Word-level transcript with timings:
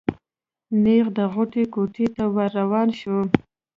نېغ 0.83 1.05
د 1.17 1.19
غوټۍ 1.33 1.65
کوټې 1.73 2.05
ته 2.15 2.23
ور 2.33 2.49
روان 2.59 2.89
شو. 2.99 3.17